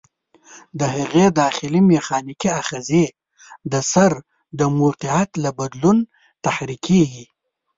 د 0.79 0.81
هغې 0.95 1.25
داخلي 1.41 1.81
میخانیکي 1.91 2.49
آخذې 2.61 3.05
د 3.71 3.73
سر 3.91 4.11
د 4.59 4.61
موقعیت 4.79 5.29
له 5.43 5.49
بدلون 5.59 5.97
تحریکېږي. 6.45 7.25